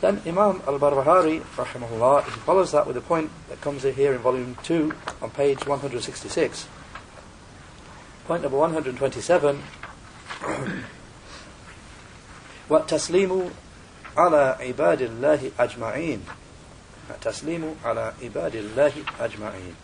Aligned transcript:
Then 0.00 0.20
Imam 0.26 0.62
al-Barbahari, 0.66 1.40
rahimahullah, 1.40 2.24
he 2.24 2.30
follows 2.40 2.72
that 2.72 2.86
with 2.86 2.96
a 2.96 3.00
point 3.00 3.30
that 3.48 3.60
comes 3.60 3.84
here 3.84 4.12
in 4.12 4.18
volume 4.18 4.56
2 4.64 4.92
on 5.22 5.30
page 5.30 5.66
166. 5.66 6.66
Point 8.26 8.42
number 8.42 8.58
127. 8.58 9.62
والتسليم 12.70 13.50
على 14.16 14.56
عباد 14.60 15.02
الله 15.02 15.50
أجمعين 15.58 16.20
التسليم 17.10 17.76
على 17.84 18.12
عباد 18.22 18.54
الله 18.54 18.92
أجمعين 19.20 19.74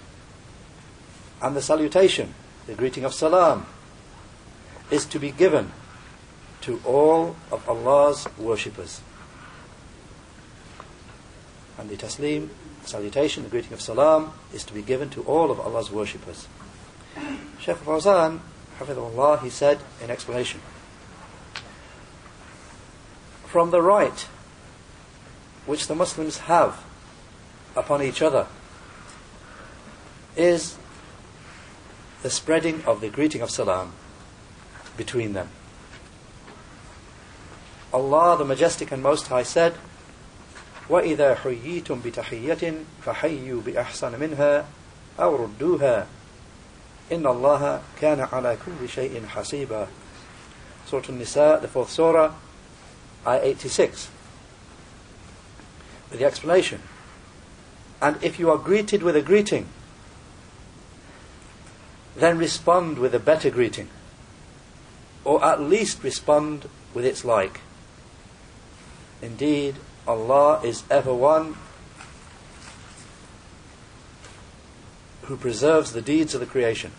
And 1.41 1.55
the 1.55 1.63
salutation, 1.63 2.35
the 2.67 2.75
greeting 2.75 3.05
of 3.05 3.15
salam, 3.15 3.67
is 4.91 5.05
to 5.07 5.21
be 5.21 5.31
given 5.31 5.71
to 6.63 6.81
all 6.85 7.37
of 7.53 7.69
Allah's 7.69 8.27
worshippers. 8.37 9.01
And 11.78 11.90
the 11.90 11.98
taslim, 11.98 12.50
salutation, 12.84 13.44
the 13.44 13.50
greeting 13.50 13.74
of 13.74 13.82
salam, 13.82 14.34
is 14.54 14.64
to 14.66 14.74
be 14.74 14.82
given 14.82 15.10
to 15.12 15.24
all 15.24 15.52
of 15.52 15.60
Allah's 15.60 15.92
worshippers. 15.92 16.48
Shaykh 17.60 17.78
Fawzan, 17.78 18.40
Hafidhullah, 18.80 19.42
he 19.42 19.50
said 19.50 19.80
in 20.04 20.12
explanation, 20.12 20.60
from 23.46 23.72
the 23.72 23.82
right 23.82 24.28
which 25.66 25.88
the 25.88 25.96
Muslims 25.96 26.40
have 26.40 26.84
upon 27.76 28.02
each 28.02 28.22
other 28.22 28.48
is 30.36 30.78
the 32.24 32.30
spreading 32.30 32.84
of 32.86 33.02
the 33.02 33.10
greeting 33.10 33.42
of 33.42 33.52
salam 33.52 33.94
between 34.98 35.34
them. 35.34 35.50
Allah 37.94 38.38
the 38.38 38.46
Majestic 38.46 38.92
and 38.92 39.04
Most 39.04 39.28
High 39.28 39.44
said, 39.44 39.76
وإذا 40.93 41.35
حييتم 41.35 42.01
بتحية 42.05 42.73
فحيوا 43.05 43.61
بأحسن 43.67 44.21
منها 44.21 44.65
أو 45.21 45.37
ردوها 45.37 46.07
إن 47.13 47.27
الله 47.27 47.83
كان 48.01 48.21
على 48.33 48.57
كل 48.67 48.89
شيء 48.89 49.27
حسيبا 49.27 49.87
Surah 50.89 51.03
An-Nisa, 51.11 51.59
the 51.61 51.69
fourth 51.69 51.91
surah, 51.91 52.33
ayah 53.27 53.43
86. 53.43 54.09
With 56.09 56.19
the 56.19 56.25
explanation. 56.25 56.81
And 58.01 58.17
if 58.25 58.39
you 58.39 58.51
are 58.51 58.57
greeted 58.57 59.03
with 59.03 59.15
a 59.15 59.21
greeting, 59.21 59.67
then 62.17 62.39
respond 62.39 62.99
with 62.99 63.15
a 63.15 63.19
better 63.19 63.51
greeting. 63.51 63.91
Or 65.25 65.45
at 65.45 65.61
least 65.61 66.03
respond 66.03 66.71
with 66.95 67.05
its 67.05 67.23
like. 67.23 67.61
Indeed, 69.21 69.75
Allah 70.07 70.61
is 70.63 70.85
ever 70.91 71.13
one 71.13 71.57
who 75.23 75.37
preserves 75.37 75.93
the 75.93 76.01
deeds 76.01 76.35
of 76.35 76.41
the 76.41 76.47
creation 76.47 76.91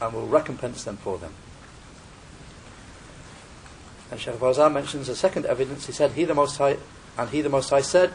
and 0.00 0.12
will 0.12 0.26
recompense 0.26 0.84
them 0.84 0.96
for 0.96 1.18
them. 1.18 1.34
And 4.10 4.20
Shaykh 4.20 4.36
Fawzan 4.36 4.72
mentions 4.72 5.08
a 5.08 5.16
second 5.16 5.46
evidence. 5.46 5.86
He 5.86 5.92
said, 5.92 6.12
He 6.12 6.24
the 6.24 6.34
Most 6.34 6.58
High, 6.58 6.76
and 7.18 7.30
He 7.30 7.40
the 7.40 7.48
Most 7.48 7.70
High 7.70 7.80
said, 7.80 8.12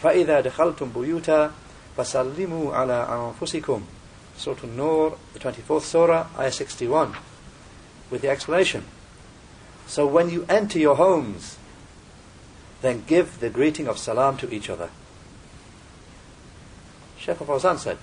فَإِذَا 0.00 0.42
دَخَلْتُمْ 0.44 0.92
بُيُوتًا 0.92 1.52
فَسَلِّمُوا 1.96 2.72
عَلَىٰ 2.72 3.34
أَنفُسِكُمْ 3.38 3.82
Surah 4.36 4.56
An-Nur, 4.62 5.16
the 5.32 5.38
24th 5.38 5.82
Surah, 5.82 6.26
Ayah 6.38 6.50
61, 6.50 7.14
with 8.10 8.22
the 8.22 8.28
explanation. 8.28 8.84
So 9.86 10.06
when 10.06 10.30
you 10.30 10.44
enter 10.48 10.78
your 10.78 10.96
homes, 10.96 11.56
then 12.81 13.03
give 13.07 13.39
the 13.39 13.49
greeting 13.49 13.87
of 13.87 13.97
salam 13.97 14.37
to 14.37 14.53
each 14.53 14.69
other. 14.69 14.89
Shaykh 17.17 17.37
Fawzan 17.37 17.77
said, 17.77 17.97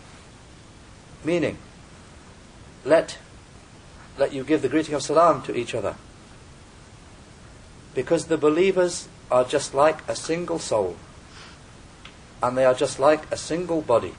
meaning, 1.25 1.59
let, 2.85 3.19
let 4.19 4.33
you 4.33 4.45
give 4.45 4.63
the 4.63 4.69
greeting 4.69 4.95
of 4.95 5.03
salam 5.03 5.43
to 5.43 5.57
each 5.57 5.75
other. 5.75 5.97
Because 7.95 8.27
the 8.27 8.37
believers 8.37 9.09
are 9.31 9.45
just 9.45 9.75
like 9.75 10.07
a 10.09 10.15
single 10.15 10.59
soul, 10.59 10.97
and 12.43 12.57
they 12.57 12.65
are 12.65 12.75
just 12.75 13.01
like 13.01 13.31
a 13.33 13.37
single 13.37 13.81
body. 13.81 14.15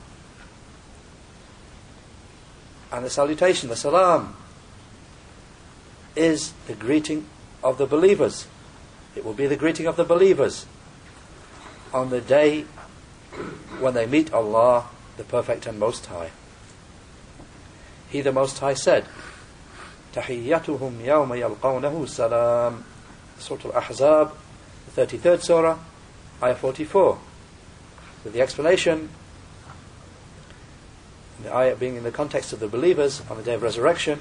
And 2.90 3.04
the 3.04 3.10
salutation, 3.10 3.68
the 3.68 3.76
salam, 3.76 4.34
is 6.16 6.52
the 6.66 6.74
greeting 6.74 7.26
of 7.62 7.78
the 7.78 7.86
believers. 7.86 8.48
It 9.17 9.23
will 9.23 9.33
be 9.33 9.47
the 9.47 9.55
greeting 9.55 9.85
of 9.85 9.95
the 9.95 10.03
believers 10.03 10.65
on 11.93 12.09
the 12.09 12.21
day 12.21 12.65
when 13.79 13.93
they 13.93 14.05
meet 14.05 14.33
Allah, 14.33 14.85
the 15.17 15.23
Perfect 15.23 15.67
and 15.67 15.79
Most 15.79 16.07
High. 16.07 16.31
He, 18.09 18.21
the 18.21 18.31
Most 18.31 18.59
High, 18.59 18.73
said, 18.73 19.05
تحيتهم 20.13 21.01
يوم 21.01 21.33
يلقونه 21.33 22.05
سلام 22.05 22.83
Surah 23.39 23.75
Al-Ahzab, 23.75 24.31
the 24.93 25.05
33rd 25.05 25.41
Surah, 25.41 25.79
Ayah 26.41 26.55
44. 26.55 27.19
With 28.23 28.33
the 28.33 28.41
explanation, 28.41 29.09
the 31.41 31.53
ayah 31.53 31.75
being 31.75 31.95
in 31.95 32.03
the 32.03 32.11
context 32.11 32.53
of 32.53 32.59
the 32.59 32.67
believers 32.67 33.21
on 33.29 33.37
the 33.37 33.43
day 33.43 33.55
of 33.55 33.63
resurrection, 33.63 34.19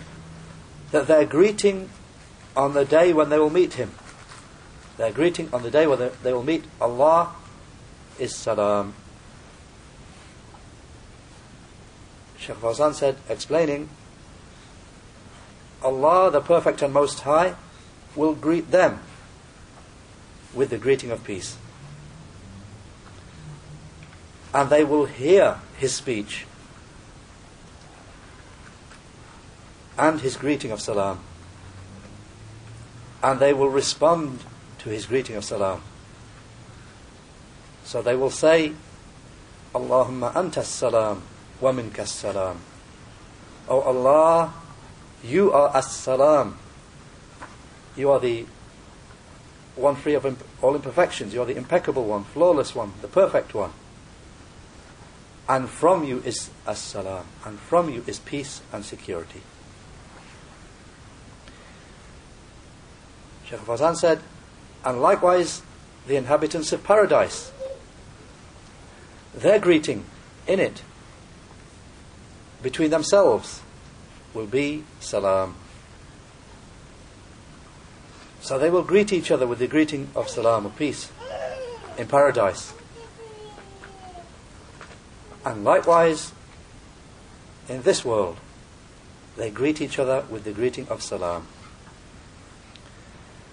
that 0.90 1.06
their 1.06 1.24
greeting 1.24 1.90
on 2.56 2.74
the 2.74 2.84
day 2.84 3.12
when 3.12 3.28
they 3.28 3.38
will 3.38 3.50
meet 3.50 3.74
Him 3.74 3.92
their 4.97 5.11
greeting 5.11 5.49
on 5.53 5.63
the 5.63 5.71
day 5.71 5.85
where 5.87 6.09
they 6.09 6.33
will 6.33 6.43
meet 6.43 6.63
Allah 6.81 7.33
is 8.19 8.35
salam. 8.35 8.93
Shaykh 12.37 12.57
Fawzan 12.57 12.93
said, 12.93 13.17
explaining, 13.29 13.89
Allah, 15.83 16.31
the 16.31 16.41
Perfect 16.41 16.81
and 16.81 16.93
Most 16.93 17.21
High, 17.21 17.55
will 18.15 18.33
greet 18.33 18.71
them 18.71 18.99
with 20.53 20.69
the 20.71 20.77
greeting 20.77 21.11
of 21.11 21.23
peace. 21.23 21.57
And 24.53 24.69
they 24.69 24.83
will 24.83 25.05
hear 25.05 25.59
His 25.77 25.93
speech 25.93 26.45
and 29.97 30.21
His 30.21 30.37
greeting 30.37 30.71
of 30.71 30.81
salam. 30.81 31.19
And 33.21 33.39
they 33.39 33.53
will 33.53 33.69
respond 33.69 34.39
to 34.87 34.93
his 34.93 35.05
greeting 35.05 35.35
of 35.35 35.43
salam. 35.43 35.81
So 37.83 38.01
they 38.01 38.15
will 38.15 38.29
say, 38.29 38.71
Allahumma 39.75 40.31
anta 40.31 40.63
salam 40.63 41.21
wa 41.59 41.71
minka 41.73 42.05
salam. 42.05 42.61
Oh 43.67 43.81
Allah, 43.81 44.53
you 45.25 45.51
are 45.51 45.75
as-salam. 45.75 46.57
You 47.97 48.11
are 48.11 48.19
the 48.21 48.45
one 49.75 49.97
free 49.97 50.13
of 50.13 50.25
imp- 50.25 50.47
all 50.61 50.73
imperfections. 50.73 51.33
You 51.33 51.41
are 51.41 51.45
the 51.45 51.57
impeccable 51.57 52.05
one, 52.05 52.23
flawless 52.23 52.73
one, 52.73 52.93
the 53.01 53.09
perfect 53.09 53.53
one. 53.53 53.71
And 55.49 55.69
from 55.69 56.05
you 56.05 56.21
is 56.23 56.49
as-salam. 56.65 57.25
And 57.43 57.59
from 57.59 57.89
you 57.89 58.05
is 58.07 58.19
peace 58.19 58.61
and 58.71 58.85
security. 58.85 59.41
Shaykh 63.49 63.59
Fawzan 63.59 63.97
said, 63.97 64.21
and 64.83 65.01
likewise 65.01 65.61
the 66.07 66.15
inhabitants 66.15 66.71
of 66.71 66.83
paradise. 66.83 67.51
Their 69.33 69.59
greeting 69.59 70.05
in 70.47 70.59
it 70.59 70.81
between 72.61 72.89
themselves 72.89 73.61
will 74.33 74.47
be 74.47 74.83
salam. 74.99 75.55
So 78.39 78.57
they 78.57 78.69
will 78.69 78.83
greet 78.83 79.11
each 79.11 79.29
other 79.29 79.45
with 79.45 79.59
the 79.59 79.67
greeting 79.67 80.09
of 80.15 80.29
salam, 80.29 80.65
of 80.65 80.75
peace, 80.77 81.11
in 81.97 82.07
paradise. 82.07 82.73
And 85.45 85.63
likewise, 85.63 86.31
in 87.67 87.81
this 87.81 88.05
world, 88.05 88.37
they 89.35 89.49
greet 89.49 89.81
each 89.81 89.99
other 89.99 90.23
with 90.29 90.43
the 90.43 90.51
greeting 90.51 90.87
of 90.87 91.01
salam. 91.01 91.47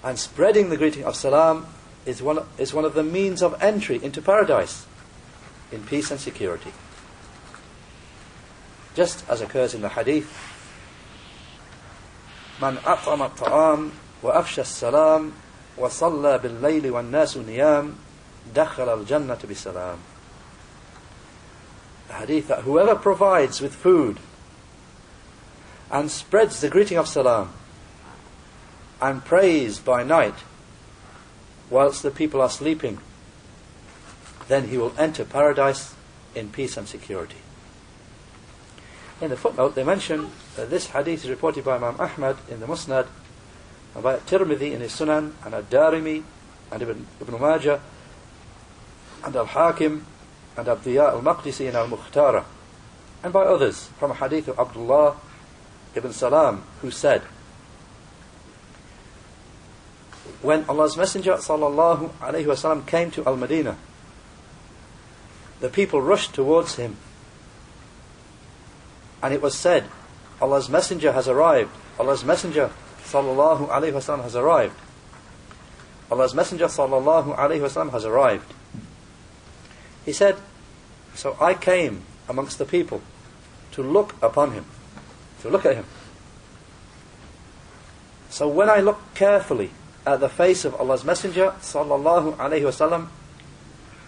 And 0.03 0.17
spreading 0.17 0.69
the 0.69 0.77
greeting 0.77 1.03
of 1.03 1.15
salam 1.15 1.67
is 2.05 2.21
one, 2.21 2.39
is 2.57 2.73
one 2.73 2.85
of 2.85 2.93
the 2.93 3.03
means 3.03 3.41
of 3.41 3.61
entry 3.61 4.01
into 4.03 4.21
paradise 4.21 4.85
in 5.71 5.83
peace 5.83 6.11
and 6.11 6.19
security. 6.19 6.71
Just 8.95 9.27
as 9.29 9.41
occurs 9.41 9.73
in 9.73 9.81
the 9.81 9.89
hadith, 9.89 10.29
من 12.61 12.77
أطعم 12.77 13.21
الطعام 13.21 13.89
وأفشى 14.23 14.61
السلام 14.61 15.31
وصلى 15.77 16.37
بالليل 16.37 16.91
والناس 16.91 17.37
نيام 17.37 17.95
دخل 18.53 18.89
الجنة 18.89 19.39
بسلام. 19.49 19.97
The 22.09 22.13
hadith 22.15 22.47
that 22.47 22.63
whoever 22.63 22.95
provides 22.95 23.61
with 23.61 23.73
food 23.73 24.19
and 25.91 26.11
spreads 26.11 26.59
the 26.59 26.69
greeting 26.69 26.97
of 26.97 27.07
salam 27.07 27.53
and 29.00 29.24
prays 29.24 29.78
by 29.78 30.02
night 30.02 30.34
whilst 31.70 32.02
the 32.02 32.10
people 32.10 32.40
are 32.40 32.50
sleeping 32.50 32.98
then 34.48 34.68
he 34.68 34.78
will 34.78 34.94
enter 34.98 35.24
paradise 35.24 35.94
in 36.34 36.50
peace 36.50 36.76
and 36.76 36.88
security. 36.88 37.36
In 39.20 39.30
the 39.30 39.36
footnote, 39.36 39.74
they 39.74 39.84
mention 39.84 40.30
that 40.56 40.70
this 40.70 40.88
hadith 40.88 41.24
is 41.24 41.30
reported 41.30 41.64
by 41.64 41.76
Imam 41.76 41.96
Ahmad 41.98 42.36
in 42.50 42.60
the 42.60 42.66
Musnad, 42.66 43.06
and 43.94 44.02
by 44.02 44.16
Tirmidhi 44.16 44.72
in 44.72 44.80
his 44.80 44.92
Sunan, 44.92 45.32
and 45.44 45.54
Ad-Darimi, 45.54 46.22
and 46.72 46.82
Ibn, 46.82 47.06
Ibn 47.20 47.40
Majah, 47.40 47.80
and 49.24 49.36
Al-Hakim, 49.36 50.04
and 50.56 50.68
Ad-Diya 50.68 51.12
al-Maqdisi 51.12 51.68
in 51.68 51.76
Al-Mukhtara, 51.76 52.44
and 53.22 53.32
by 53.32 53.42
others 53.42 53.86
from 53.98 54.10
a 54.10 54.14
hadith 54.14 54.48
of 54.48 54.58
Abdullah 54.58 55.16
ibn 55.94 56.12
Salam, 56.12 56.62
who 56.82 56.90
said, 56.90 57.22
when 60.44 60.62
Allah's 60.68 60.94
Messenger 60.94 61.36
sallallahu 61.36 62.10
alaihi 62.20 62.44
wasallam 62.44 62.86
came 62.86 63.10
to 63.12 63.24
Al-Madinah, 63.24 63.78
the 65.60 65.70
people 65.70 66.02
rushed 66.02 66.34
towards 66.34 66.76
him. 66.76 66.98
And 69.22 69.32
it 69.32 69.40
was 69.40 69.56
said, 69.56 69.84
Allah's 70.42 70.68
Messenger 70.68 71.12
has 71.12 71.28
arrived. 71.28 71.70
Allah's 71.98 72.24
Messenger 72.24 72.70
sallallahu 73.04 73.70
alaihi 73.70 73.94
wasallam 73.94 74.22
has 74.22 74.36
arrived. 74.36 74.76
Allah's 76.10 76.34
Messenger 76.34 76.66
sallallahu 76.66 77.34
alaihi 77.38 77.60
wasallam 77.60 77.92
has 77.92 78.04
arrived. 78.04 78.52
He 80.04 80.12
said, 80.12 80.36
so 81.14 81.38
I 81.40 81.54
came 81.54 82.02
amongst 82.28 82.58
the 82.58 82.66
people 82.66 83.00
to 83.72 83.82
look 83.82 84.14
upon 84.22 84.52
him, 84.52 84.66
to 85.40 85.48
look 85.48 85.64
at 85.64 85.74
him. 85.74 85.86
So 88.28 88.46
when 88.46 88.68
I 88.68 88.80
looked 88.80 89.14
carefully 89.14 89.70
at 90.06 90.20
the 90.20 90.28
face 90.28 90.64
of 90.64 90.74
Allah's 90.74 91.04
Messenger 91.04 91.54
sallallahu 91.60 92.36
alaihi 92.36 92.62
wasallam, 92.62 93.08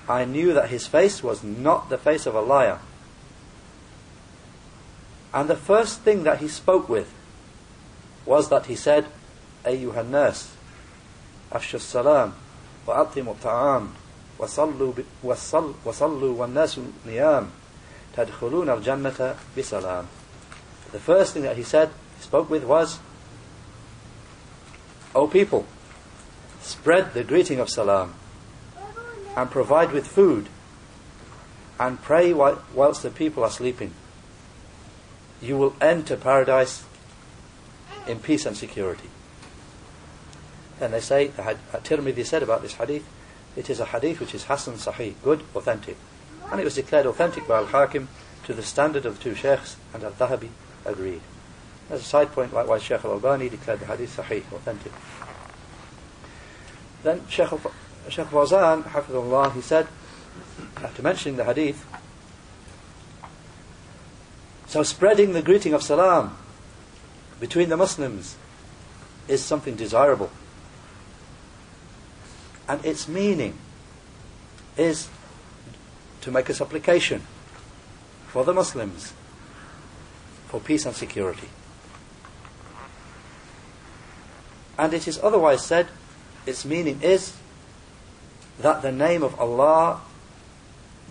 I 0.09 0.25
knew 0.25 0.53
that 0.53 0.71
his 0.71 0.87
face 0.87 1.23
was 1.23 1.43
not 1.43 1.89
the 1.89 1.99
face 1.99 2.27
of 2.27 2.35
a 2.35 2.41
liar. 2.41 2.79
And 5.33 5.49
the 5.49 5.57
first 5.57 6.01
thing 6.01 6.23
that 6.25 6.39
he 6.39 6.49
spoke 6.49 6.89
with 6.89 7.13
was 8.25 8.49
that 8.51 8.67
he 8.67 8.77
said, 8.77 9.07
"Ayyuhan 9.65 10.11
nas, 10.11 10.53
afshu 11.51 11.81
salam, 11.81 12.35
wa 12.87 13.05
atimu 13.05 13.41
ta'am, 13.41 13.95
wa 14.39 14.47
sallu 14.47 15.05
wa 15.23 15.35
sallu 15.35 16.35
wa 16.35 16.47
nasu 16.47 16.93
niyam, 17.05 17.49
tadkhulun 18.15 18.69
al 18.69 18.81
jannata 18.81 19.37
bisalam." 19.57 20.07
The 20.93 21.01
first 21.01 21.35
thing 21.35 21.43
that 21.43 21.57
he 21.57 21.65
said, 21.65 21.91
he 22.17 22.23
spoke 22.23 22.49
with 22.49 22.65
was, 22.65 22.99
"O 25.15 25.27
people." 25.27 25.67
Spread 26.67 27.15
the 27.15 27.25
greeting 27.25 27.61
of 27.61 27.71
salam 27.71 28.15
and 29.37 29.51
provide 29.51 29.93
with 29.93 30.07
food 30.07 30.49
and 31.79 32.01
pray 32.03 32.33
whilst 32.33 33.03
the 33.03 33.11
people 33.11 33.45
are 33.45 33.51
sleeping. 33.51 33.93
You 35.41 35.59
will 35.59 35.77
enter 35.81 36.17
paradise 36.17 36.85
in 38.07 38.21
peace 38.21 38.47
and 38.47 38.57
security. 38.57 39.11
And 40.81 40.93
they 40.93 41.01
say, 41.01 41.29
At-Tirmidhi 41.39 42.21
uh, 42.21 42.25
said 42.25 42.43
about 42.43 42.63
this 42.63 42.75
hadith, 42.75 43.07
it 43.57 43.71
is 43.71 43.81
a 43.81 43.87
hadith 43.87 44.21
which 44.21 44.35
is 44.35 44.45
Hasan 44.45 44.75
Sahih, 44.75 45.15
good, 45.23 45.43
authentic. 45.55 45.97
And 46.51 46.61
it 46.61 46.65
was 46.65 46.75
declared 46.75 47.07
authentic 47.07 47.49
by 47.49 47.59
Al-Hakim 47.59 48.09
to 48.45 48.53
the 48.53 48.63
standard 48.63 49.07
of 49.07 49.19
the 49.19 49.25
two 49.25 49.35
sheikhs, 49.35 49.77
and 49.95 50.05
Al-Dhahabi 50.05 50.51
agreed. 50.85 51.21
As 51.91 52.01
a 52.01 52.05
side 52.05 52.33
point, 52.33 52.53
likewise 52.53 52.83
Sheikh 52.83 53.05
Al-Albani 53.05 53.49
declared 53.49 53.81
the 53.81 53.87
hadith 53.87 54.17
Sahih, 54.17 54.43
authentic. 54.53 54.93
Then 57.07 57.23
Sheikh 57.29 57.51
Sheikh 58.09 58.27
Fawzan, 58.27 58.83
Hafidullah, 58.83 59.55
he 59.55 59.61
said, 59.61 59.87
after 60.79 61.03
mentioning 61.03 61.37
the 61.37 61.45
hadith, 61.45 61.87
so 64.67 64.83
spreading 64.83 65.33
the 65.33 65.41
greeting 65.41 65.73
of 65.73 65.85
salam 65.85 66.37
between 67.39 67.69
the 67.69 67.77
Muslims 67.77 68.35
is 69.29 69.41
something 69.41 69.77
desirable. 69.77 70.33
And 72.69 72.85
its 72.85 73.07
meaning 73.07 73.57
is 74.77 75.09
to 76.23 76.33
make 76.33 76.49
a 76.49 76.55
supplication 76.55 77.23
for 78.27 78.45
the 78.45 78.53
Muslims 78.53 79.13
for 80.49 80.59
peace 80.59 80.85
and 80.85 80.97
security. 80.97 81.51
And 84.77 84.93
it 84.93 85.07
is 85.07 85.21
otherwise 85.23 85.65
said, 85.65 85.87
its 86.47 86.65
meaning 86.65 87.01
is 87.03 87.37
that 88.61 88.83
the 88.83 88.93
name 88.93 89.23
of 89.23 89.39
Allah 89.39 90.01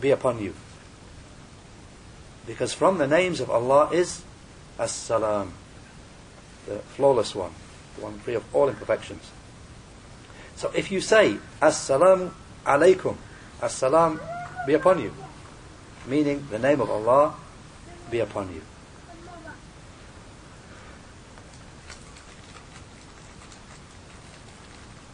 be 0.01 0.11
upon 0.11 0.41
you. 0.41 0.53
Because 2.47 2.73
from 2.73 2.97
the 2.97 3.07
names 3.07 3.39
of 3.39 3.49
Allah 3.49 3.89
is 3.91 4.23
As-Salam, 4.79 5.51
the 6.67 6.79
flawless 6.95 7.35
one, 7.35 7.51
the 7.95 8.03
one 8.03 8.19
free 8.19 8.35
of 8.35 8.43
all 8.55 8.69
imperfections. 8.69 9.31
So 10.55 10.71
if 10.75 10.91
you 10.91 11.01
say 11.01 11.37
As-Salam 11.61 12.31
alaykum, 12.65 13.17
As-Salam 13.61 14.19
be 14.65 14.73
upon 14.73 15.01
you, 15.01 15.13
meaning 16.07 16.47
the 16.49 16.59
name 16.59 16.81
of 16.81 16.89
Allah 16.89 17.35
be 18.09 18.19
upon 18.19 18.53
you. 18.53 18.61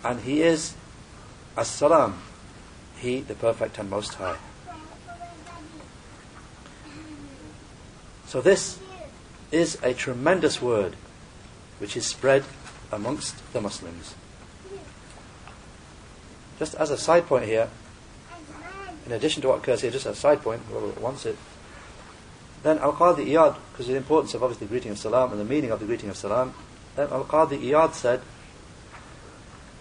And 0.03 0.21
He 0.21 0.41
is 0.41 0.73
As-Salam, 1.57 2.19
He 2.97 3.21
the 3.21 3.35
Perfect 3.35 3.77
and 3.77 3.89
Most 3.89 4.15
High. 4.15 4.37
So 8.25 8.39
this 8.41 8.79
is 9.51 9.77
a 9.83 9.93
tremendous 9.93 10.61
word 10.61 10.95
which 11.79 11.97
is 11.97 12.05
spread 12.05 12.43
amongst 12.91 13.35
the 13.53 13.59
Muslims. 13.59 14.15
Just 16.57 16.75
as 16.75 16.91
a 16.91 16.97
side 16.97 17.25
point 17.25 17.45
here, 17.45 17.69
in 19.05 19.11
addition 19.11 19.41
to 19.41 19.49
what 19.49 19.59
occurs 19.59 19.81
here, 19.81 19.91
just 19.91 20.05
as 20.05 20.17
a 20.17 20.19
side 20.19 20.41
point, 20.41 20.61
whoever 20.69 20.87
wants 20.99 21.25
it, 21.25 21.37
then 22.63 22.77
Al-Qadi 22.77 23.25
Iyad, 23.25 23.57
because 23.71 23.87
of 23.87 23.93
the 23.93 23.97
importance 23.97 24.33
of 24.33 24.43
obviously 24.43 24.67
the 24.67 24.71
greeting 24.71 24.91
of 24.91 24.97
salam 24.97 25.31
and 25.31 25.39
the 25.41 25.45
meaning 25.45 25.71
of 25.71 25.79
the 25.79 25.85
greeting 25.85 26.09
of 26.09 26.15
salam, 26.15 26.53
then 26.95 27.09
Al-Qadi 27.09 27.59
Iyad 27.59 27.93
said, 27.93 28.21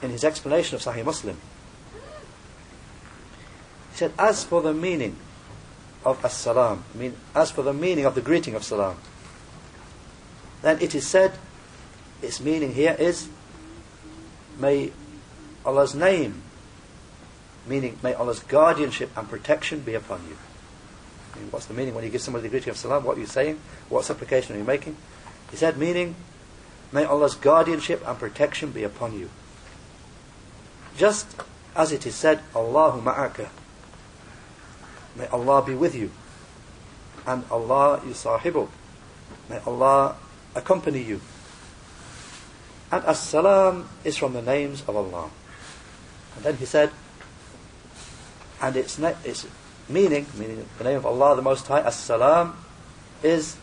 in 0.02 0.11
his 0.11 0.25
explanation 0.25 0.76
of 0.76 0.82
Sahih 0.82 1.05
Muslim. 1.05 1.37
He 3.93 3.97
said, 3.97 4.12
as 4.19 4.44
for 4.44 4.63
the 4.63 4.72
meaning 4.72 5.17
of 6.05 6.24
as-salam, 6.24 6.84
mean, 6.94 7.17
as 7.34 7.51
for 7.51 7.63
the 7.63 7.72
meaning 7.72 8.06
of 8.06 8.15
the 8.15 8.20
greeting 8.20 8.55
of 8.55 8.65
salam, 8.65 8.96
then 10.63 10.81
it 10.81 10.94
is 10.94 11.06
said, 11.06 11.32
its 12.22 12.41
meaning 12.41 12.74
here 12.74 12.96
is, 12.98 13.29
may 14.58 14.93
Allah's 15.65 15.94
name, 15.94 16.43
meaning 17.67 17.98
may 18.03 18.15
Allah's 18.15 18.41
guardianship 18.41 19.10
and 19.17 19.29
protection 19.29 19.81
be 19.81 19.94
upon 19.94 20.22
you. 20.29 20.36
I 21.34 21.39
mean, 21.39 21.51
what's 21.51 21.67
the 21.67 21.74
meaning 21.74 21.94
when 21.94 22.05
you 22.05 22.10
give 22.10 22.22
somebody 22.22 22.43
the 22.43 22.48
greeting 22.48 22.70
of 22.70 22.77
salam? 22.77 23.05
What 23.05 23.17
are 23.17 23.20
you 23.20 23.27
saying? 23.27 23.58
What 23.89 24.05
supplication 24.05 24.55
are 24.55 24.58
you 24.58 24.65
making? 24.65 24.96
He 25.51 25.56
said, 25.56 25.79
meaning, 25.79 26.15
may 26.93 27.05
Allah's 27.05 27.34
guardianship 27.34 28.06
and 28.06 28.19
protection 28.19 28.70
be 28.70 28.84
upon 28.84 29.19
you. 29.19 29.31
Just 31.00 31.34
as 31.74 31.92
it 31.92 32.04
is 32.04 32.14
said, 32.14 32.40
Allahu 32.54 33.00
ma'aka. 33.00 33.48
May 35.16 35.26
Allah 35.28 35.64
be 35.64 35.72
with 35.72 35.94
you. 35.94 36.10
And 37.26 37.42
Allah 37.50 38.02
yusahibu. 38.04 38.69
May 39.48 39.60
Allah 39.66 40.16
accompany 40.54 41.00
you. 41.00 41.22
And 42.92 43.02
as-salam 43.06 43.88
is 44.04 44.19
from 44.19 44.34
the 44.34 44.42
names 44.42 44.84
of 44.86 44.94
Allah. 44.94 45.30
And 46.36 46.44
then 46.44 46.56
he 46.58 46.66
said, 46.66 46.90
and 48.60 48.76
its, 48.76 48.98
ne- 48.98 49.16
its 49.24 49.46
meaning, 49.88 50.26
meaning 50.36 50.69
the 50.76 50.84
name 50.84 50.96
of 50.98 51.06
Allah 51.06 51.34
the 51.34 51.40
Most 51.40 51.66
High, 51.66 51.80
as-salam, 51.80 52.52
is 53.22 53.56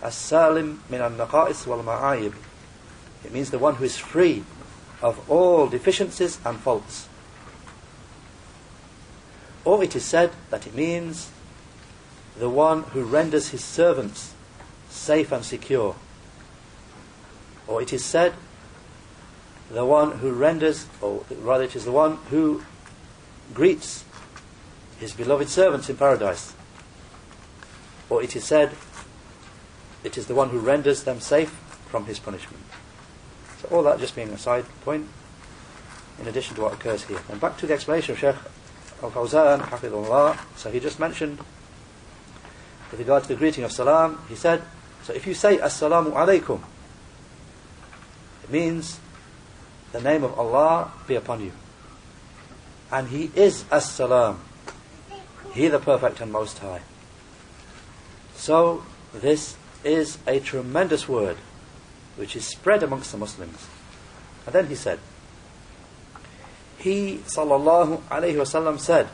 as-salim 0.00 0.80
min 0.88 1.02
al-naqa'is 1.02 1.66
wal-ma'ayib. 1.66 2.32
It 3.22 3.34
means 3.34 3.50
the 3.50 3.58
one 3.58 3.74
who 3.74 3.84
is 3.84 3.98
free 3.98 4.44
of 5.02 5.28
all 5.28 5.66
deficiencies 5.66 6.38
and 6.44 6.58
faults. 6.58 7.08
Or 9.64 9.82
it 9.82 9.94
is 9.94 10.04
said 10.04 10.30
that 10.50 10.66
it 10.66 10.74
means 10.74 11.30
the 12.38 12.48
one 12.48 12.84
who 12.84 13.02
renders 13.04 13.48
his 13.48 13.62
servants 13.62 14.34
safe 14.88 15.32
and 15.32 15.44
secure. 15.44 15.96
Or 17.66 17.82
it 17.82 17.92
is 17.92 18.04
said 18.04 18.34
the 19.70 19.84
one 19.84 20.18
who 20.18 20.32
renders, 20.32 20.86
or 21.00 21.24
rather 21.40 21.64
it 21.64 21.76
is 21.76 21.84
the 21.84 21.92
one 21.92 22.16
who 22.30 22.62
greets 23.54 24.04
his 24.98 25.12
beloved 25.12 25.48
servants 25.48 25.88
in 25.90 25.96
paradise. 25.96 26.54
Or 28.08 28.22
it 28.22 28.36
is 28.36 28.44
said 28.44 28.72
it 30.04 30.18
is 30.18 30.26
the 30.26 30.34
one 30.34 30.50
who 30.50 30.58
renders 30.58 31.04
them 31.04 31.20
safe 31.20 31.50
from 31.88 32.06
his 32.06 32.18
punishment. 32.18 32.62
All 33.72 33.82
that 33.82 33.98
just 33.98 34.14
being 34.14 34.28
a 34.28 34.38
side 34.38 34.66
point, 34.84 35.08
in 36.20 36.28
addition 36.28 36.54
to 36.56 36.62
what 36.62 36.74
occurs 36.74 37.04
here. 37.04 37.18
And 37.30 37.40
back 37.40 37.56
to 37.58 37.66
the 37.66 37.74
explanation 37.74 38.12
of 38.12 38.18
Sheikh 38.18 38.36
al-Fawzan, 39.02 39.62
Hafidullah, 39.62 40.38
so 40.56 40.70
he 40.70 40.78
just 40.78 41.00
mentioned, 41.00 41.38
with 42.90 43.00
regard 43.00 43.22
to 43.22 43.28
the 43.30 43.34
greeting 43.34 43.64
of 43.64 43.72
salam, 43.72 44.20
he 44.28 44.34
said, 44.34 44.62
so 45.02 45.12
if 45.12 45.26
you 45.26 45.34
say 45.34 45.56
Assalamu 45.56 46.12
alaikum, 46.12 46.60
it 48.44 48.50
means 48.50 49.00
the 49.92 50.00
name 50.00 50.22
of 50.22 50.38
Allah 50.38 50.92
be 51.06 51.14
upon 51.14 51.42
you. 51.42 51.52
And 52.90 53.08
He 53.08 53.30
is 53.34 53.64
As-Salam. 53.70 54.40
He 55.54 55.68
the 55.68 55.78
perfect 55.78 56.20
and 56.20 56.30
most 56.30 56.58
high. 56.58 56.82
So 58.34 58.84
this 59.12 59.56
is 59.84 60.18
a 60.26 60.40
tremendous 60.40 61.08
word 61.08 61.36
which 62.15 62.35
is 62.35 62.45
spread 62.45 62.83
amongst 62.83 63.11
the 63.11 63.17
Muslims. 63.17 63.67
And 64.45 64.55
then 64.55 64.67
he 64.67 64.75
said, 64.75 64.99
He 66.77 67.17
sallallahu 67.25 68.01
alayhi 68.09 68.35
wasallam 68.35 68.79
said, 68.79 69.07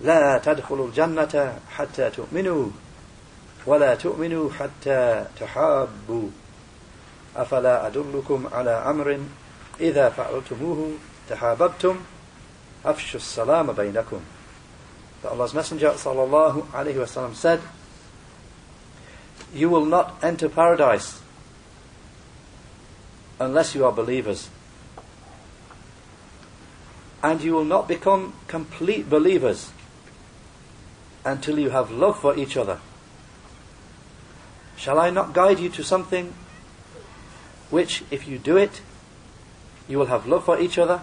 لا 0.00 0.38
تدخلوا 0.38 0.88
الجنة 0.88 1.58
حتى 1.70 2.10
تؤمنوا 2.10 2.66
ولا 3.66 3.94
تؤمنوا 3.94 4.50
حتى 4.50 5.26
تحابوا 5.40 6.28
أفلا 7.36 7.86
أدلكم 7.86 8.46
على 8.52 8.70
أمر 8.70 9.18
إذا 9.80 10.08
فعلتموه 10.10 10.92
تحاببتم 11.30 11.96
أفشوا 12.84 13.20
السلام 13.20 13.72
بينكم 13.72 14.20
That 15.22 15.32
Allah's 15.32 15.52
Messenger 15.52 15.90
sallallahu 15.90 16.66
alayhi 16.66 16.94
wasallam 16.94 17.34
said, 17.34 17.60
You 19.52 19.68
will 19.68 19.84
not 19.84 20.14
enter 20.22 20.48
paradise 20.48 21.20
unless 23.39 23.75
you 23.75 23.85
are 23.85 23.91
believers. 23.91 24.49
And 27.21 27.41
you 27.41 27.53
will 27.53 27.65
not 27.65 27.87
become 27.87 28.33
complete 28.47 29.09
believers 29.09 29.71
until 31.25 31.57
you 31.57 31.69
have 31.69 31.89
love 31.89 32.19
for 32.19 32.35
each 32.37 32.57
other. 32.57 32.79
Shall 34.75 34.99
I 34.99 35.09
not 35.09 35.33
guide 35.33 35.59
you 35.59 35.69
to 35.69 35.83
something 35.83 36.33
which, 37.69 38.03
if 38.11 38.27
you 38.27 38.37
do 38.37 38.57
it, 38.57 38.81
you 39.87 39.97
will 39.97 40.07
have 40.07 40.27
love 40.27 40.45
for 40.45 40.59
each 40.59 40.77
other? 40.77 41.01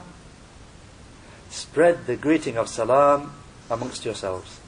Spread 1.49 2.06
the 2.06 2.16
greeting 2.16 2.56
of 2.56 2.68
salam 2.68 3.32
amongst 3.70 4.04
yourselves. 4.04 4.60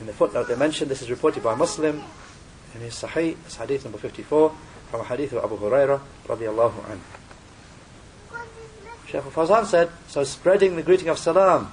In 0.00 0.06
the 0.06 0.12
footnote 0.12 0.48
they 0.48 0.56
mention 0.56 0.88
this 0.88 1.02
is 1.02 1.10
reported 1.10 1.42
by 1.42 1.54
Muslim 1.54 2.02
in 2.74 2.80
his 2.82 2.94
Sahih, 2.94 3.36
it's 3.46 3.56
hadith 3.56 3.84
number 3.84 3.98
54, 3.98 4.54
from 4.90 5.00
a 5.00 5.04
hadith 5.04 5.32
of 5.32 5.44
Abu 5.44 5.56
Hurairah 5.58 6.00
radiallahu 6.26 6.80
anhu. 6.84 7.00
Shaykh 9.06 9.24
al-Fawzan 9.24 9.66
said, 9.66 9.90
so 10.08 10.24
spreading 10.24 10.76
the 10.76 10.82
greeting 10.82 11.08
of 11.08 11.18
salam 11.18 11.72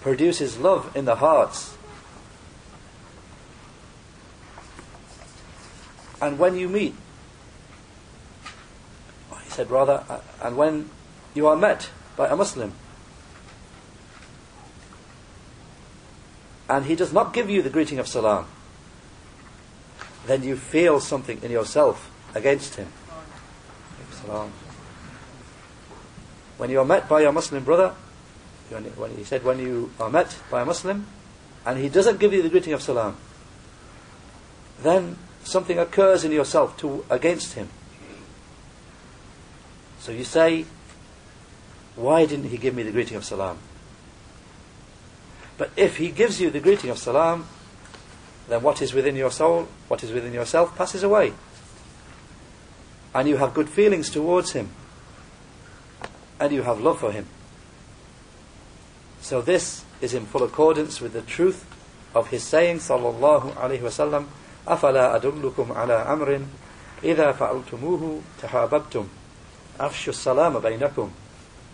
produces 0.00 0.58
love 0.58 0.94
in 0.94 1.04
the 1.04 1.16
hearts. 1.16 1.76
And 6.20 6.38
when 6.38 6.56
you 6.56 6.68
meet, 6.68 6.94
he 9.44 9.50
said 9.50 9.70
rather, 9.70 10.04
uh, 10.08 10.20
and 10.42 10.56
when 10.56 10.90
you 11.34 11.46
are 11.46 11.56
met 11.56 11.90
by 12.16 12.28
a 12.28 12.36
Muslim, 12.36 12.72
and 16.68 16.84
he 16.86 16.94
does 16.94 17.12
not 17.12 17.32
give 17.32 17.48
you 17.48 17.62
the 17.62 17.70
greeting 17.70 17.98
of 17.98 18.08
salam, 18.08 18.46
then 20.26 20.42
you 20.42 20.56
feel 20.56 21.00
something 21.00 21.42
in 21.42 21.50
yourself 21.50 22.10
against 22.36 22.76
him. 22.76 22.86
When 26.58 26.70
you 26.70 26.80
are 26.80 26.84
met 26.84 27.08
by 27.08 27.20
your 27.22 27.32
Muslim 27.32 27.64
brother, 27.64 27.94
when 28.70 29.16
he 29.16 29.24
said 29.24 29.44
when 29.44 29.58
you 29.58 29.90
are 29.98 30.10
met 30.10 30.36
by 30.50 30.62
a 30.62 30.64
Muslim, 30.64 31.06
and 31.64 31.78
he 31.78 31.88
doesn't 31.88 32.18
give 32.18 32.32
you 32.32 32.42
the 32.42 32.48
greeting 32.48 32.72
of 32.72 32.82
salam, 32.82 33.16
then 34.82 35.16
something 35.44 35.78
occurs 35.78 36.24
in 36.24 36.32
yourself 36.32 36.76
to 36.78 37.04
against 37.08 37.54
him. 37.54 37.68
So 40.00 40.12
you 40.12 40.24
say, 40.24 40.66
why 41.94 42.26
didn't 42.26 42.50
he 42.50 42.58
give 42.58 42.74
me 42.74 42.82
the 42.82 42.92
greeting 42.92 43.16
of 43.16 43.24
salam? 43.24 43.58
But 45.56 45.70
if 45.76 45.96
he 45.96 46.10
gives 46.10 46.40
you 46.40 46.50
the 46.50 46.60
greeting 46.60 46.90
of 46.90 46.98
salam, 46.98 47.46
then 48.48 48.62
what 48.62 48.82
is 48.82 48.92
within 48.92 49.16
your 49.16 49.30
soul, 49.30 49.68
what 49.88 50.04
is 50.04 50.12
within 50.12 50.32
yourself, 50.32 50.76
passes 50.76 51.02
away 51.02 51.32
And 53.15 53.27
you 53.27 53.37
have 53.37 53.53
good 53.53 53.69
feelings 53.69 54.09
towards 54.09 54.53
him. 54.53 54.69
And 56.39 56.51
you 56.51 56.63
have 56.63 56.79
love 56.79 56.99
for 56.99 57.11
him. 57.11 57.27
So 59.21 59.41
this 59.41 59.85
is 60.01 60.13
in 60.13 60.25
full 60.25 60.43
accordance 60.43 61.01
with 61.01 61.13
the 61.13 61.21
truth 61.21 61.65
of 62.15 62.29
his 62.29 62.43
saying, 62.43 62.77
sallallahu 62.77 63.53
alaihi 63.53 63.81
wasallam, 63.81 64.27
أفلا 64.67 65.15
أدلكم 65.15 65.71
على 65.71 65.93
أمر 65.93 66.41
إذا 67.03 67.31
فعلتموه 67.31 68.21
تحاببتم 68.41 69.07
أفشوا 69.79 70.13
السلام 70.13 70.59
بينكم 70.59 71.11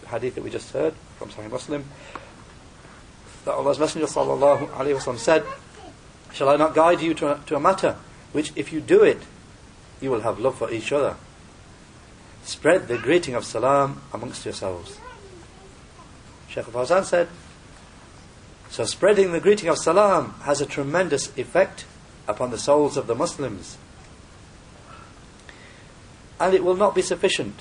the 0.02 0.08
hadith 0.08 0.36
that 0.36 0.44
we 0.44 0.50
just 0.50 0.72
heard 0.72 0.94
from 1.18 1.30
Sahih 1.30 1.52
Muslim 1.52 1.84
that 3.46 3.54
Allah's 3.54 3.80
Messenger 3.80 4.08
sallallahu 4.08 4.70
alaihi 4.70 4.96
wasallam 4.96 5.18
said 5.18 5.44
shall 6.32 6.50
I 6.50 6.56
not 6.56 6.74
guide 6.74 7.02
you 7.02 7.14
to 7.16 7.34
a, 7.34 7.40
to 7.48 7.56
a 7.56 7.60
matter 7.60 7.98
which 8.32 8.54
if 8.56 8.72
you 8.72 8.80
do 8.80 9.04
it 9.04 9.20
you 10.00 10.10
will 10.12 10.22
have 10.22 10.40
love 10.40 10.58
for 10.58 10.72
each 10.72 10.92
other 10.92 11.16
spread 12.43 12.89
the 12.89 12.99
greeting 12.99 13.35
of 13.35 13.45
salam 13.45 14.01
amongst 14.13 14.45
yourselves 14.45 14.99
Shaykh 16.49 16.67
Fawzan 16.67 17.05
said 17.05 17.29
so 18.73 18.87
spreading 18.87 19.33
the 19.33 19.41
greeting 19.41 19.69
of 19.69 19.77
salam 19.77 20.33
has 20.45 20.63
a 20.63 20.67
tremendous 20.67 21.29
effect 21.37 21.85
upon 22.27 22.51
the 22.51 22.57
souls 22.59 22.97
of 22.97 23.07
the 23.07 23.15
Muslims. 23.15 23.77
And 26.41 26.55
it 26.55 26.65
will 26.65 26.75
not 26.75 26.95
be 26.95 27.03
sufficient 27.03 27.55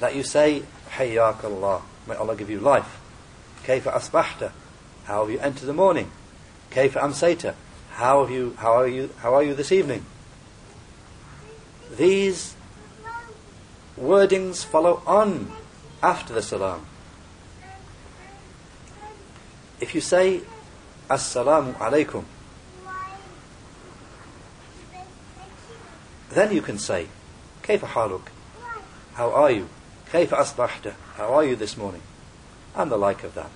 that 0.00 0.16
you 0.16 0.22
say, 0.22 0.62
Hayyak 0.92 1.44
Allah, 1.44 1.82
may 2.08 2.14
Allah 2.14 2.36
give 2.36 2.48
you 2.48 2.58
life. 2.58 3.00
Kayfa 3.64 3.92
asbahta, 3.92 4.52
how 5.04 5.24
have 5.24 5.30
you 5.30 5.38
entered 5.40 5.66
the 5.66 5.74
morning? 5.74 6.10
Kayfa 6.70 7.02
amsayta, 7.02 7.54
how 7.90 8.24
have 8.24 8.34
you, 8.34 8.54
how 8.58 8.72
are 8.72 8.88
you, 8.88 9.10
how 9.18 9.34
are 9.34 9.42
you 9.42 9.54
this 9.54 9.72
evening? 9.72 10.06
These 11.98 12.54
wordings 13.99 14.65
follow 14.65 15.01
on 15.05 15.51
after 16.01 16.33
the 16.33 16.41
salam. 16.41 16.85
If 19.79 19.93
you 19.93 20.01
say, 20.01 20.41
Assalamu 21.09 21.75
alaikum, 21.75 22.25
Then 26.35 26.51
you 26.51 26.61
can 26.61 26.77
say, 26.77 27.07
كيف 27.63 27.79
حالك? 27.85 28.21
How 29.13 29.31
are 29.31 29.51
you? 29.51 29.69
كيف 30.11 30.33
أصبحت? 30.33 30.93
How 31.15 31.33
are 31.33 31.45
you 31.45 31.55
this 31.55 31.77
morning? 31.77 32.01
And 32.75 32.91
the 32.91 32.97
like 32.97 33.23
of 33.23 33.35
that. 33.35 33.51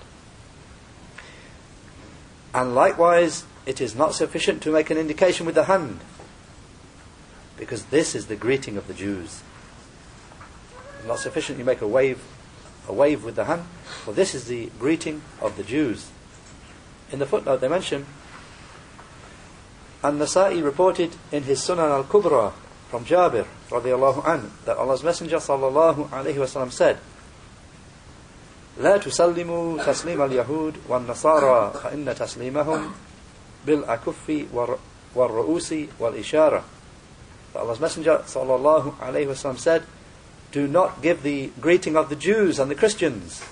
And 2.54 2.74
likewise, 2.74 3.44
it 3.66 3.82
is 3.82 3.94
not 3.94 4.14
sufficient 4.14 4.62
to 4.62 4.72
make 4.72 4.88
an 4.88 4.96
indication 4.96 5.44
with 5.44 5.54
the 5.54 5.64
hand, 5.64 6.00
because 7.58 7.84
this 7.86 8.14
is 8.14 8.26
the 8.26 8.34
greeting 8.34 8.78
of 8.78 8.88
the 8.88 8.94
Jews. 8.94 9.42
It's 11.04 11.06
not 11.06 11.18
sufficient 11.18 11.58
you 11.58 11.64
make 11.64 11.80
a 11.80 11.88
wave, 11.88 12.22
a 12.88 12.92
wave 12.92 13.24
with 13.24 13.36
the 13.36 13.44
hand, 13.44 13.64
for 14.04 14.12
this 14.12 14.34
is 14.34 14.46
the 14.46 14.70
greeting 14.78 15.22
of 15.40 15.56
the 15.56 15.62
Jews. 15.62 16.10
In 17.10 17.18
the 17.18 17.26
footnote 17.26 17.60
they 17.60 17.68
mention, 17.68 18.06
and 20.02 20.20
Nasa'i 20.20 20.62
reported 20.64 21.14
in 21.30 21.42
his 21.42 21.60
Sunan 21.60 21.90
al-Kubra 21.90 22.52
from 22.88 23.04
Jabir 23.04 23.46
radiallahu 23.68 24.22
anhu 24.24 24.48
that 24.64 24.76
Allah's 24.76 25.04
Messenger 25.04 25.36
sallallahu 25.36 26.08
alayhi 26.08 26.36
wasallam 26.36 26.72
said, 26.72 26.98
لا 28.78 28.96
تسلموا 28.96 29.84
تسليم 29.84 30.22
اليهود 30.22 30.74
والنصارى 30.88 31.72
فإن 31.82 32.14
تسليمهم 32.14 32.92
بالأكف 33.66 34.46
والرؤوس 35.14 35.74
والإشارة. 36.00 36.62
That 37.52 37.60
Allah's 37.60 37.80
Messenger 37.80 38.22
sallallahu 38.24 38.94
alayhi 39.00 39.26
wasallam 39.26 39.58
said, 39.58 39.82
do 40.55 40.69
not 40.69 41.01
give 41.01 41.21
the 41.21 41.51
greeting 41.59 41.97
of 41.97 42.07
the 42.07 42.15
Jews 42.15 42.59
and 42.59 42.71
the 42.71 42.75
Christians, 42.75 43.43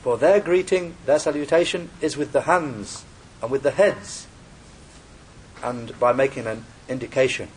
for 0.00 0.16
their 0.16 0.40
greeting, 0.40 0.94
their 1.04 1.18
salutation 1.18 1.90
is 2.00 2.16
with 2.16 2.32
the 2.32 2.40
hands 2.40 3.04
and 3.42 3.50
with 3.50 3.62
the 3.62 3.72
heads, 3.72 4.26
and 5.62 5.92
by 6.00 6.14
making 6.14 6.46
an 6.46 6.64
indication. 6.88 7.50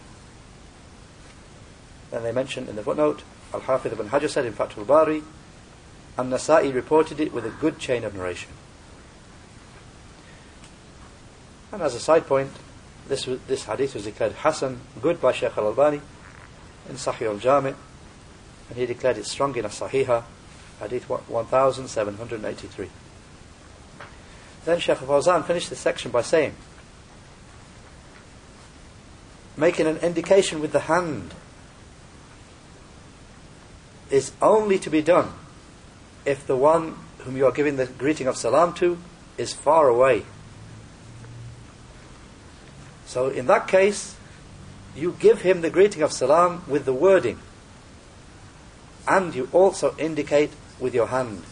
Then 2.11 2.23
they 2.23 2.33
mention 2.33 2.67
in 2.67 2.75
the 2.75 2.83
footnote, 2.83 3.23
Al-Hafidh 3.53 3.93
ibn 3.93 4.09
Hajar 4.09 4.29
said 4.29 4.45
in 4.45 4.51
Fathul 4.51 4.85
Bari, 4.85 5.23
and 6.17 6.29
Nasa'i 6.29 6.75
reported 6.75 7.21
it 7.21 7.31
with 7.31 7.45
a 7.45 7.49
good 7.49 7.79
chain 7.79 8.03
of 8.03 8.13
narration. 8.13 8.51
And 11.71 11.81
as 11.81 11.95
a 11.95 11.99
side 12.01 12.27
point, 12.27 12.51
this, 13.07 13.23
this 13.47 13.63
hadith 13.63 13.93
was 13.93 14.03
declared 14.03 14.33
Hasan, 14.33 14.81
good 15.01 15.21
by 15.21 15.31
Shaykh 15.31 15.57
al-Albani 15.57 16.01
in 16.89 16.95
Sahih 16.95 17.29
al-Jami, 17.29 17.73
and 18.69 18.77
he 18.77 18.85
declared 18.85 19.17
it 19.17 19.25
strong 19.25 19.55
in 19.55 19.65
as-Sahiha, 19.65 20.23
Hadith 20.79 21.09
1783. 21.09 22.89
Then 24.65 24.79
Shaykh 24.79 24.97
Fawzan 24.97 25.45
finished 25.45 25.69
this 25.69 25.79
section 25.79 26.11
by 26.11 26.21
saying, 26.21 26.55
making 29.57 29.87
an 29.87 29.97
indication 29.97 30.59
with 30.61 30.71
the 30.71 30.79
hand 30.81 31.33
is 34.09 34.31
only 34.41 34.79
to 34.79 34.89
be 34.89 35.01
done 35.01 35.31
if 36.25 36.47
the 36.47 36.55
one 36.55 36.95
whom 37.19 37.37
you 37.37 37.45
are 37.45 37.51
giving 37.51 37.75
the 37.77 37.85
greeting 37.85 38.27
of 38.27 38.37
salam 38.37 38.73
to 38.73 38.97
is 39.37 39.53
far 39.53 39.87
away. 39.87 40.23
So 43.05 43.29
in 43.29 43.47
that 43.47 43.67
case, 43.67 44.15
you 44.95 45.15
give 45.19 45.41
him 45.41 45.61
the 45.61 45.69
greeting 45.69 46.01
of 46.01 46.11
salam 46.11 46.63
with 46.67 46.85
the 46.85 46.93
wording, 46.93 47.39
and 49.07 49.33
you 49.35 49.49
also 49.51 49.95
indicate 49.97 50.51
with 50.79 50.93
your 50.93 51.07
hand 51.07 51.43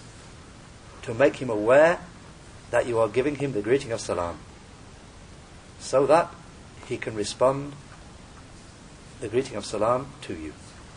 to 1.04 1.14
make 1.14 1.38
him 1.38 1.50
aware 1.50 2.00
that 2.70 2.86
you 2.86 3.00
are 3.00 3.08
giving 3.08 3.36
him 3.36 3.52
the 3.52 3.62
greeting 3.62 3.92
of 3.92 4.00
salam, 4.00 4.38
so 5.80 6.06
that 6.06 6.34
he 6.88 6.98
can 6.98 7.16
respond 7.16 7.74
the 9.20 9.28
greeting 9.28 9.56
of 9.56 9.66
salam 9.66 10.08
to 10.22 10.34
you. 10.34 10.54